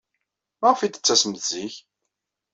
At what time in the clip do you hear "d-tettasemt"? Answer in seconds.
0.89-1.43